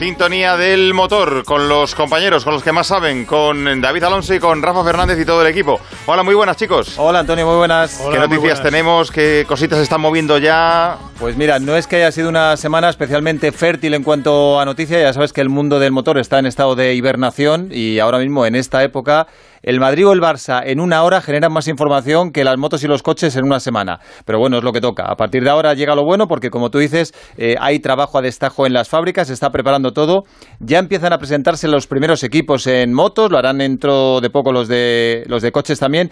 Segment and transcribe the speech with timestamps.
[0.00, 4.40] sintonía del motor con los compañeros, con los que más saben, con David Alonso y
[4.40, 5.78] con Rafa Fernández y todo el equipo.
[6.06, 6.94] Hola, muy buenas chicos.
[6.96, 8.00] Hola Antonio, muy buenas.
[8.10, 9.10] ¿Qué noticias tenemos?
[9.10, 10.96] ¿Qué cositas se están moviendo ya?
[11.18, 15.02] Pues mira, no es que haya sido una semana especialmente fértil en cuanto a noticias,
[15.02, 18.46] ya sabes que el mundo del motor está en estado de hibernación y ahora mismo
[18.46, 19.26] en esta época
[19.62, 22.86] el Madrid o el Barça en una hora generan más información que las motos y
[22.86, 24.00] los coches en una semana.
[24.24, 25.04] Pero bueno, es lo que toca.
[25.04, 28.22] A partir de ahora llega lo bueno porque, como tú dices, eh, hay trabajo a
[28.22, 30.24] destajo en las fábricas, se está preparando todo.
[30.60, 34.68] Ya empiezan a presentarse los primeros equipos en motos, lo harán dentro de poco los
[34.68, 36.10] de, los de coches también.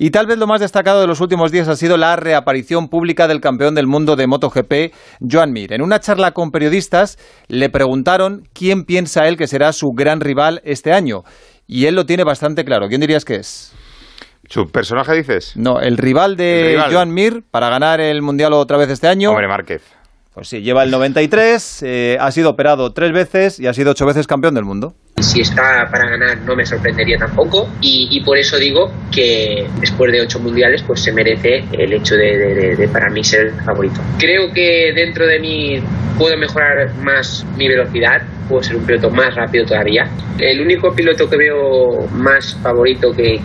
[0.00, 3.26] Y tal vez lo más destacado de los últimos días ha sido la reaparición pública
[3.26, 4.94] del campeón del mundo de MotoGP,
[5.28, 5.72] Joan Mir.
[5.72, 7.18] En una charla con periodistas
[7.48, 11.24] le preguntaron quién piensa él que será su gran rival este año
[11.68, 12.88] y él lo tiene bastante claro.
[12.88, 13.72] ¿Quién dirías que es?
[14.48, 15.52] ¿Su personaje dices?
[15.54, 19.30] No, el rival de Joan Mir para ganar el Mundial otra vez este año.
[19.30, 19.82] Hombre, Márquez.
[20.32, 24.06] Pues sí, lleva el 93, eh, ha sido operado tres veces y ha sido ocho
[24.06, 24.94] veces campeón del mundo.
[25.20, 30.20] Si está para ganar no me sorprendería tampoco y, por eso digo que después de
[30.20, 34.00] ocho mundiales pues se merece el hecho de, para mí ser el favorito.
[34.18, 35.82] Creo que dentro de mí
[36.18, 40.08] puedo mejorar más mi velocidad, puedo ser un piloto más rápido todavía.
[40.38, 43.40] El único piloto que veo más favorito que,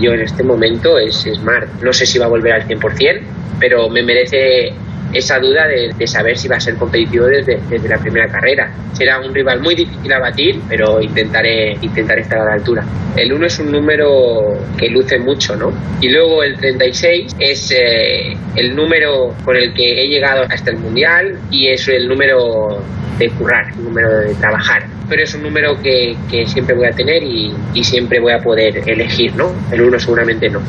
[0.00, 1.68] yo en este momento es, Marc.
[1.82, 3.20] No sé si va a volver al 100%,
[3.60, 4.74] pero me merece
[5.14, 8.70] esa duda de, saber si va a ser competitivo desde, la primera carrera.
[8.92, 12.84] Será un rival muy difícil a batir, pero intentaré, intentaré estar a la altura.
[13.16, 15.72] El 1 es un número que luce mucho, ¿no?
[16.00, 20.78] Y luego el 36 es eh, el número con el que he llegado hasta el
[20.78, 22.82] Mundial y es el número
[23.18, 24.84] de currar, el número de trabajar.
[25.08, 28.82] Pero es un número que, siempre voy a tener y, y siempre voy a poder
[28.88, 29.52] elegir, ¿no?
[29.70, 30.60] El 1 seguramente no.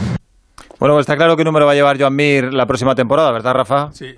[0.80, 3.54] Bueno, pues está claro qué número va a llevar Joan Mir la próxima temporada, ¿verdad,
[3.54, 3.92] Rafa?
[3.94, 4.14] Sí,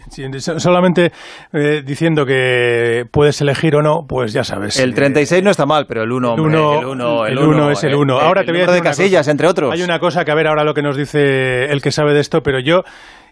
[0.58, 1.12] solamente
[1.54, 4.80] eh, diciendo que puedes elegir o no, pues ya sabes.
[4.80, 8.20] El 36 no está mal, pero el 1, el 1 el 1 es el 1.
[8.20, 9.72] Ahora te voy a de casillas, entre otros.
[9.74, 12.22] Hay una cosa que a ver ahora lo que nos dice el que sabe de
[12.22, 12.84] esto, pero yo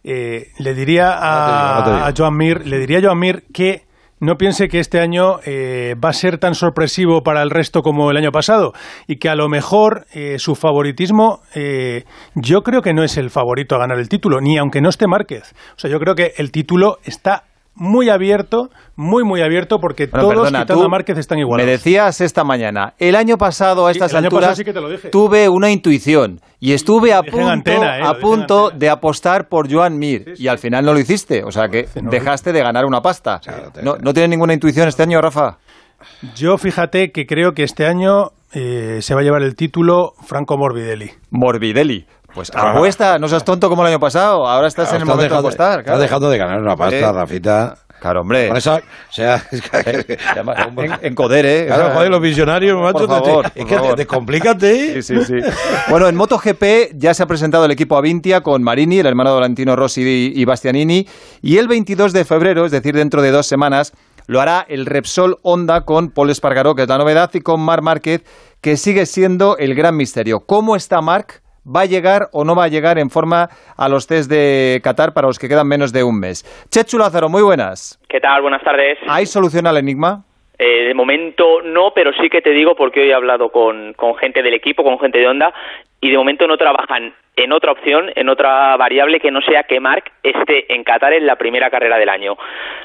[0.04, 3.85] eh, le diría a, a Joan Mir, le diría a Joan Mir que
[4.20, 8.10] no piense que este año eh, va a ser tan sorpresivo para el resto como
[8.12, 8.74] el año pasado
[9.08, 13.30] y que a lo mejor eh, su favoritismo eh, yo creo que no es el
[13.30, 15.54] favorito a ganar el título, ni aunque no esté Márquez.
[15.76, 17.44] O sea, yo creo que el título está
[17.76, 21.66] muy abierto, muy, muy abierto, porque todos perdona, quitando a Márquez están iguales.
[21.66, 24.62] Me decías esta mañana, el año pasado a estas alturas
[25.12, 30.34] tuve una intuición y estuve a punto, eh, a punto de apostar por Joan Mir
[30.38, 33.42] y al final no lo hiciste, o sea que dejaste de ganar una pasta.
[33.84, 35.58] ¿No, ¿No tienes ninguna intuición este año, Rafa?
[36.36, 40.58] Yo fíjate que creo que este año eh, se va a llevar el título Franco
[40.58, 41.12] Morbidelli.
[41.30, 42.06] Morbidelli.
[42.36, 44.46] Pues apuesta, no seas tonto como el año pasado.
[44.46, 45.80] Ahora estás en el momento de apostar.
[45.80, 47.78] Estás dejando de ganar una pasta, Rafita.
[48.02, 48.50] Claro, hombre.
[48.56, 49.42] Eso, o sea,
[51.02, 51.66] en, Codere, ¿eh?
[51.68, 53.08] Claro, joder, los visionarios, macho.
[53.08, 55.02] Por favor, es que te, descomplícate.
[55.02, 55.36] Sí, sí, sí.
[55.90, 59.36] bueno, en MotoGP ya se ha presentado el equipo Avintia con Marini, el hermano de
[59.38, 61.08] Valentino Rossi y Bastianini.
[61.42, 63.94] Y el 22 de febrero, es decir, dentro de dos semanas,
[64.28, 67.82] lo hará el Repsol Honda con Paul Espargaró, que es la novedad, y con Marc
[67.82, 68.24] Márquez,
[68.60, 70.42] que sigue siendo el gran misterio.
[70.42, 71.45] ¿Cómo está Marc?
[71.66, 75.14] ¿Va a llegar o no va a llegar en forma a los test de Qatar
[75.14, 76.46] para los que quedan menos de un mes?
[76.70, 78.00] Chechu Lázaro, muy buenas.
[78.08, 78.44] ¿Qué tal?
[78.44, 79.00] Buenas tardes.
[79.08, 80.24] ¿Hay solución al enigma?
[80.60, 84.16] Eh, de momento no, pero sí que te digo porque hoy he hablado con, con
[84.16, 85.54] gente del equipo, con gente de Honda,
[86.00, 89.80] y de momento no trabajan en otra opción, en otra variable que no sea que
[89.80, 92.38] Mark esté en Qatar en la primera carrera del año.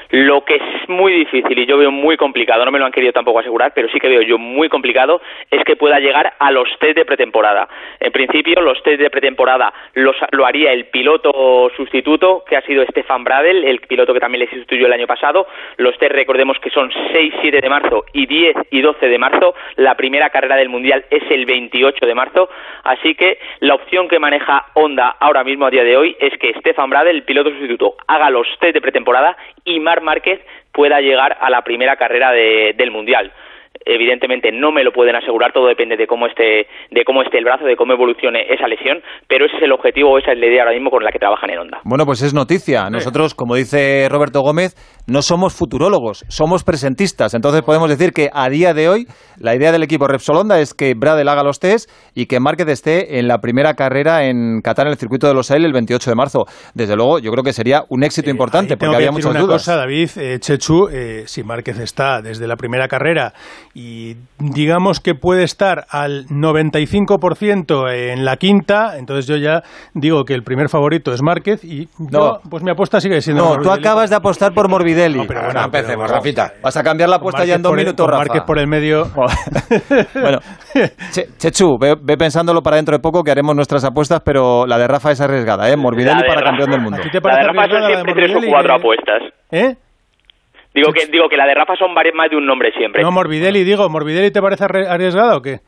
[0.09, 3.13] Lo que es muy difícil y yo veo muy complicado, no me lo han querido
[3.13, 6.67] tampoco asegurar, pero sí que veo yo muy complicado, es que pueda llegar a los
[6.79, 7.69] test de pretemporada.
[7.99, 12.83] En principio, los test de pretemporada los, lo haría el piloto sustituto, que ha sido
[12.85, 15.47] Stefan Bradel, el piloto que también le sustituyó el año pasado.
[15.77, 19.55] Los test, recordemos que son 6, 7 de marzo y 10 y 12 de marzo.
[19.77, 22.49] La primera carrera del Mundial es el 28 de marzo.
[22.83, 24.40] Así que la opción que maneja
[24.73, 28.29] Honda ahora mismo a día de hoy es que Stefan Bradel, el piloto sustituto, haga
[28.29, 30.39] los test de pretemporada y Marc Márquez
[30.71, 33.31] pueda llegar a la primera carrera del Mundial
[33.85, 37.45] evidentemente no me lo pueden asegurar, todo depende de cómo esté, de cómo esté el
[37.45, 40.63] brazo, de cómo evolucione esa lesión, pero ese es el objetivo, esa es la idea
[40.63, 41.79] ahora mismo con la que trabajan en Honda.
[41.83, 42.89] Bueno, pues es noticia.
[42.89, 44.75] Nosotros, como dice Roberto Gómez,
[45.11, 47.33] no somos futurólogos, somos presentistas.
[47.33, 50.73] Entonces podemos decir que a día de hoy la idea del equipo Repsol Honda es
[50.73, 54.87] que Bradel haga los test y que Márquez esté en la primera carrera en Qatar
[54.87, 56.45] en el circuito de los Ailes el 28 de marzo.
[56.73, 59.61] Desde luego, yo creo que sería un éxito eh, importante porque había muchas una dudas.
[59.63, 63.33] cosa, David, eh, Chechu, eh, si Márquez está desde la primera carrera
[63.73, 69.61] y digamos que puede estar al 95% en la quinta, entonces yo ya
[69.93, 72.39] digo que el primer favorito es Márquez y no.
[72.49, 75.63] pues mi apuesta sigue siendo No, tú acabas de apostar por Morbidelli No, pero bueno,
[75.65, 76.53] empecemos, Rafita.
[76.61, 78.19] Vas a cambiar la apuesta ya en dos minutos, Rafa.
[78.19, 79.05] Marques por el medio.
[80.13, 80.39] bueno,
[81.11, 84.77] che, Chechu, ve, ve, pensándolo para dentro de poco que haremos nuestras apuestas, pero la
[84.77, 85.77] de Rafa es arriesgada, ¿eh?
[85.77, 86.97] Morbidelli para campeón del mundo.
[86.99, 89.21] La de Rafa son siempre tres o cuatro apuestas.
[89.51, 89.75] ¿Eh?
[90.73, 93.03] Digo que, digo que la de Rafa son varios, más de un nombre siempre.
[93.03, 95.59] No, Morbidelli, digo, ¿Morbidelli te parece arriesgada o qué?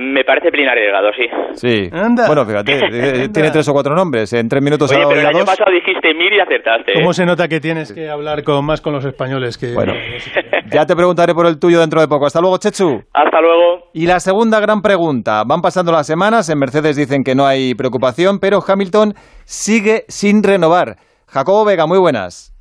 [0.00, 1.26] Me parece plin arriesgado, sí.
[1.54, 1.90] Sí.
[1.90, 4.32] Bueno, fíjate, tiene tres o cuatro nombres.
[4.32, 6.92] En tres minutos Oye, pero el año pasado dijiste Mir y acertaste.
[6.92, 7.14] ¿Cómo ¿eh?
[7.14, 9.74] se nota que tienes que hablar con más con los españoles que...
[9.74, 9.94] Bueno,
[10.70, 12.26] ya te preguntaré por el tuyo dentro de poco.
[12.26, 13.02] Hasta luego, Chechu.
[13.12, 13.90] Hasta luego.
[13.92, 15.42] Y la segunda gran pregunta.
[15.44, 19.14] Van pasando las semanas, en Mercedes dicen que no hay preocupación, pero Hamilton
[19.46, 20.94] sigue sin renovar.
[21.26, 22.54] Jacobo Vega, muy buenas.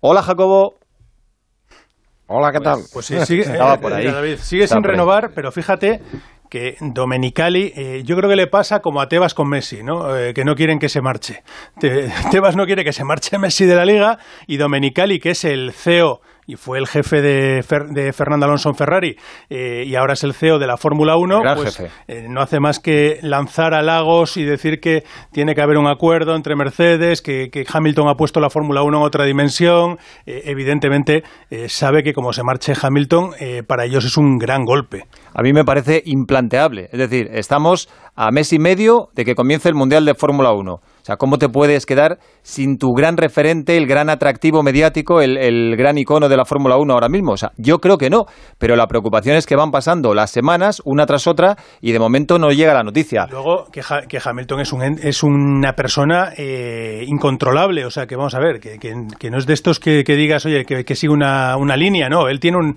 [0.00, 0.79] Hola, Jacobo.
[2.32, 2.78] Hola, ¿qué tal?
[2.92, 4.06] Pues, pues sí, sigue, Estaba por ahí.
[4.06, 6.00] David, sigue sin renovar, pero fíjate
[6.48, 10.16] que Domenicali, eh, yo creo que le pasa como a Tebas con Messi, ¿no?
[10.16, 11.42] Eh, que no quieren que se marche.
[12.30, 15.72] Tebas no quiere que se marche Messi de la liga y Domenicali, que es el
[15.72, 19.16] CEO y fue el jefe de, de Fernando Alonso en Ferrari
[19.48, 22.80] eh, y ahora es el CEO de la Fórmula 1, pues eh, no hace más
[22.80, 28.08] que lanzar halagos y decir que tiene que haber un acuerdo entre Mercedes, que, Hamilton
[28.08, 29.98] ha puesto la Fórmula 1 en otra dimensión.
[30.26, 31.22] Eh, evidentemente
[31.68, 33.32] sabe que como se marche Hamilton,
[33.66, 35.04] para ellos es un gran golpe.
[35.34, 36.88] A mí me parece implanteable.
[36.92, 40.72] Es decir, estamos a mes y medio de que comience el Mundial de Fórmula 1.
[40.72, 45.76] O sea, ¿cómo te puedes quedar sin tu gran referente, el gran atractivo mediático, el,
[45.76, 47.32] gran icono de la Fórmula 1 ahora mismo?
[47.32, 48.26] O sea, yo creo que no,
[48.58, 52.38] pero la preocupación es que van pasando las semanas una tras otra y de momento
[52.38, 53.26] no llega la noticia.
[53.30, 53.82] Luego, que,
[54.22, 58.78] Hamilton es, un, es una persona eh, incontrolable, o sea, que vamos a ver, que,
[58.78, 62.40] que, no es de estos que, digas, oye, que, sigue una, una, línea, no, él
[62.40, 62.74] tiene un,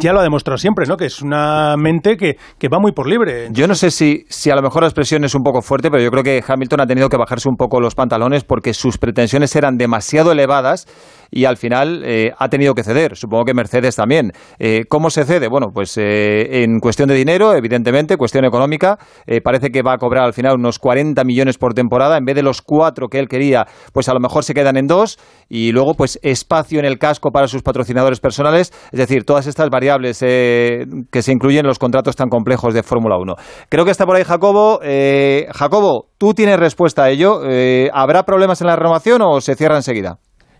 [0.00, 0.96] ya lo ha demostrado siempre, ¿no?
[0.96, 2.36] Que es una mente que,
[2.68, 3.48] va muy por libre.
[3.52, 6.02] Yo no sé si, si a lo mejor la expresión es un poco fuerte, pero
[6.02, 9.56] yo creo que Hamilton ha tenido que bajar un poco los pantalones porque sus pretensiones
[9.56, 10.86] eran demasiado elevadas
[11.30, 13.16] y al final eh, ha tenido que ceder.
[13.16, 14.32] Supongo que Mercedes también.
[14.58, 15.48] Eh, ¿Cómo se cede?
[15.48, 18.98] Bueno, pues eh, en cuestión de dinero, evidentemente, cuestión económica.
[19.42, 22.16] parece que va a cobrar al final unos 40 millones por temporada.
[22.16, 24.86] En vez de los cuatro que él quería, pues a lo mejor se quedan en
[24.86, 25.18] dos.
[25.48, 28.72] Y luego, pues espacio en el casco para sus patrocinadores personales.
[28.92, 33.16] Es decir, todas estas variables que se incluyen en los contratos tan complejos de Fórmula
[33.18, 33.34] 1.
[33.68, 34.80] Creo que está por ahí Jacobo.
[35.52, 37.40] Jacobo, tú tienes respuesta a ello.
[37.92, 40.18] ¿Habrá problemas en la renovación o se cierra enseguida?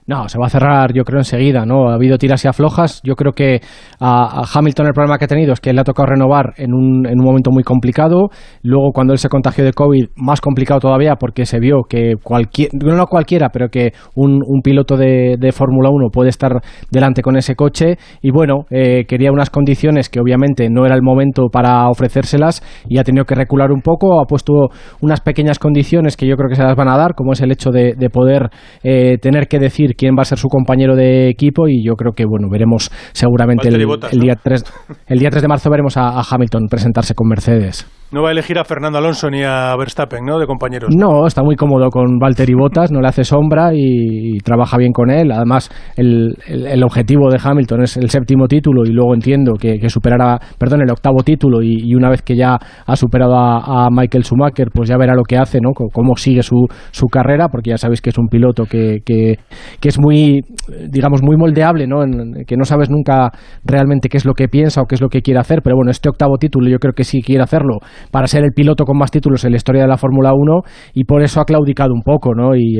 [0.08, 1.90] No, se va a cerrar yo creo enseguida, ¿no?
[1.90, 3.02] Ha habido tiras y aflojas.
[3.04, 3.60] Yo creo que
[4.00, 7.06] a, Hamilton el problema que ha tenido es que le ha tocado renovar en un,
[7.06, 8.30] en un momento muy complicado.
[8.62, 12.70] Luego cuando él se contagió de COVID, más complicado todavía porque se vio que cualquier,
[12.72, 16.52] no cualquiera, pero que un, un piloto de, de Fórmula 1 puede estar
[16.90, 17.98] delante con ese coche.
[18.22, 22.96] Y bueno, eh, quería unas condiciones que obviamente no era el momento para ofrecérselas y
[22.96, 24.22] ha tenido que recular un poco.
[24.22, 24.70] Ha puesto
[25.02, 27.52] unas pequeñas condiciones que yo creo que se las van a dar, como es el
[27.52, 28.48] hecho de, de poder
[28.82, 32.12] eh, tener que decir quién va a ser su compañero de equipo y yo creo
[32.12, 34.64] que bueno veremos seguramente el, día 3,
[35.08, 37.86] el día 3 de marzo veremos a Hamilton presentarse con Mercedes.
[38.10, 40.38] No va a elegir a Fernando Alonso ni a Verstappen, ¿no?
[40.38, 40.88] De compañeros.
[40.96, 45.10] No, está muy cómodo con Valtteri Bottas, no le hace sombra y, trabaja bien con
[45.10, 45.30] él.
[45.30, 46.34] Además, el,
[46.82, 51.22] objetivo de Hamilton es el séptimo título y luego entiendo que, superará, perdón, el octavo
[51.22, 52.56] título y, una vez que ya
[52.86, 55.72] ha superado a, Michael Schumacher, pues ya verá lo que hace, ¿no?
[55.72, 59.38] Cómo sigue su, su carrera, porque ya sabéis que es un piloto que, que,
[59.80, 60.40] que es muy,
[60.88, 61.98] digamos, muy moldeable, ¿no?
[62.46, 63.30] que no sabes nunca
[63.64, 65.90] realmente qué es lo que piensa o qué es lo que quiere hacer, pero bueno,
[65.90, 69.10] este octavo título yo creo que sí quiere hacerlo para ser el piloto con más
[69.10, 70.62] títulos en la historia de la Fórmula 1
[70.94, 72.54] y por eso ha claudicado un poco, ¿no?
[72.54, 72.78] Y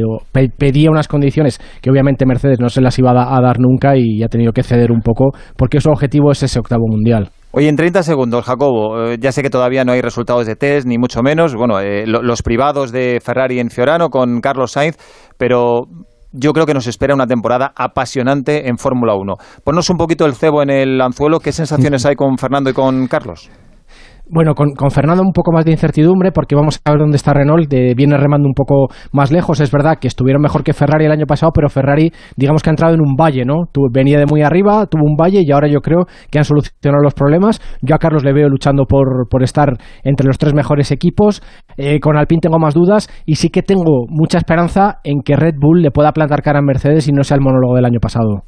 [0.57, 4.29] pedía unas condiciones que obviamente Mercedes no se las iba a, dar nunca y ha
[4.29, 7.31] tenido que ceder un poco porque su objetivo es ese octavo mundial.
[7.51, 10.87] Oye, en 30 segundos, Jacobo, eh, ya sé que todavía no hay resultados de test,
[10.87, 14.97] ni mucho menos, bueno, eh, los privados de Ferrari en Fiorano con Carlos Sainz,
[15.39, 15.87] pero
[16.33, 19.35] yo creo que nos espera una temporada apasionante en Fórmula 1.
[19.65, 23.07] Ponnos un poquito el cebo en el anzuelo, ¿qué sensaciones hay con Fernando y con
[23.07, 23.51] Carlos?
[24.31, 27.69] Bueno, con, Fernando un poco más de incertidumbre porque vamos a ver dónde está Renault,
[27.97, 31.25] viene remando un poco más lejos, es verdad que estuvieron mejor que Ferrari el año
[31.27, 33.65] pasado, pero Ferrari digamos que ha entrado en un valle, ¿no?
[33.91, 37.15] venía de muy arriba, tuvo un valle y ahora yo creo que han solucionado los
[37.15, 37.61] problemas.
[37.81, 41.43] Yo a Carlos le veo luchando por, por estar entre los tres mejores equipos,
[41.77, 45.55] eh, con Alpine tengo más dudas y sí que tengo mucha esperanza en que Red
[45.59, 48.43] Bull le pueda plantar cara a Mercedes y no sea el monólogo del año pasado.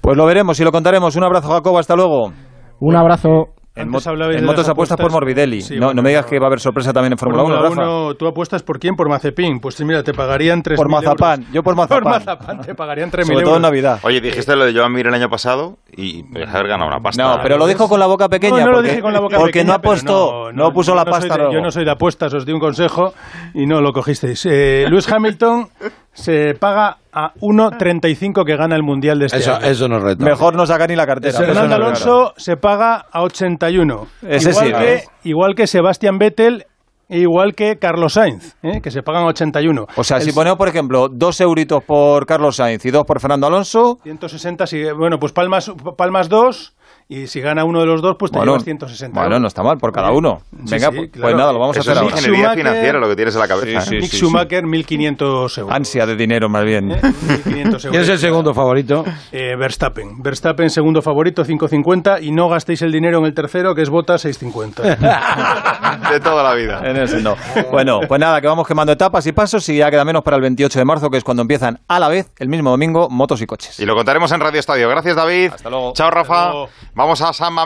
[0.00, 1.16] Pues lo veremos y lo contaremos.
[1.16, 2.30] Un abrazo Jacobo, hasta luego.
[2.78, 3.48] Un abrazo.
[3.76, 5.62] En, motos apuestas por Morbidelli.
[5.78, 8.18] no, no me digas que va a haber sorpresa también en Fórmula 1, Rafa.
[8.18, 8.96] ¿Tú apuestas por quién?
[8.96, 9.60] Por Mazepin.
[9.60, 11.46] Pues mira, te pagarían 3.000 Por Mazapán.
[11.52, 12.02] Yo por Mazapán.
[12.02, 14.00] Por Mazapán te pagarían 3.000 Sobre todo en Navidad.
[14.02, 17.22] Oye, dijiste lo de Joan Mir el año pasado y haber ganado una pasta.
[17.22, 18.60] No, pero lo dijo con la boca pequeña.
[18.60, 19.78] No, no porque, lo dije con la boca porque pequeña.
[19.78, 21.36] Porque no apostó, no, puso la pasta.
[21.52, 23.12] yo no soy de apuestas, os di un consejo
[23.52, 24.46] y no lo cogisteis.
[24.46, 25.68] Eh, Luis Hamilton
[26.16, 29.66] se paga a 1.35 que gana el Mundial de este Eso, año.
[29.66, 30.24] eso nos reta.
[30.24, 31.38] Mejor no sacar ni la cartera.
[31.38, 34.06] Fernando Alonso se paga a 81.
[34.28, 36.64] Ese igual, sí, que, igual que Sebastián Vettel
[37.08, 38.80] e igual que Carlos Sainz, ¿eh?
[38.82, 39.86] que se pagan 81.
[39.94, 43.46] O sea, si ponemos, por ejemplo, dos euritos por Carlos Sainz y dos por Fernando
[43.46, 46.74] Alonso, 160, si, bueno, pues palmas, palmas dos
[47.08, 49.20] y si gana uno de los dos, pues te bueno, llevas 160.
[49.20, 50.40] bueno, no está mal, por cada uno.
[50.64, 51.22] sí, Venga, sí, pues, claro.
[51.28, 52.16] pues nada, lo vamos a Eso hacer es ahora.
[52.18, 53.80] ingeniería Schumacher- financiera lo que tienes en la cabeza.
[53.82, 53.98] Sí, ¿eh?
[54.00, 55.58] Mick sí, Schumacher, 1.500 euros.
[55.70, 56.90] Ansia de dinero, más bien.
[56.90, 57.00] ¿eh?
[57.00, 57.86] 1.500 euros.
[57.90, 59.04] ¿Quién es el segundo favorito?
[59.30, 60.22] Eh, Verstappen.
[60.22, 62.22] Verstappen, segundo favorito, 5.50.
[62.22, 64.96] Y no gastéis el dinero en el tercero, que es Bota, 6.50.
[66.10, 66.80] De toda la vida.
[66.84, 67.36] En ese no.
[67.70, 70.42] Bueno, pues nada, que vamos quemando etapas y pasos y ya queda menos para el
[70.42, 73.46] 28 de marzo, que es cuando empiezan a la vez, el mismo domingo, motos y
[73.46, 73.78] coches.
[73.80, 74.88] Y lo contaremos en Radio Estadio.
[74.88, 75.52] Gracias, David.
[75.54, 75.92] Hasta luego.
[75.94, 76.34] Chao, Rafa.
[76.46, 76.68] Hasta luego.
[76.96, 77.64] Vamos a San Mamés.